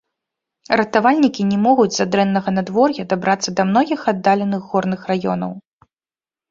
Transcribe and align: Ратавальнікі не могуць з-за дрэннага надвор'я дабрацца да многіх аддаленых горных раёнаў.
Ратавальнікі 0.79 1.45
не 1.51 1.59
могуць 1.65 1.93
з-за 1.97 2.07
дрэннага 2.15 2.49
надвор'я 2.57 3.07
дабрацца 3.13 3.49
да 3.61 3.67
многіх 3.69 4.01
аддаленых 4.15 4.61
горных 4.75 5.01
раёнаў. 5.13 5.51